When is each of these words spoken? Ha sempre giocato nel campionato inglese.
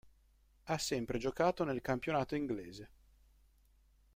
Ha 0.63 0.79
sempre 0.79 1.19
giocato 1.19 1.63
nel 1.63 1.79
campionato 1.79 2.33
inglese. 2.33 2.89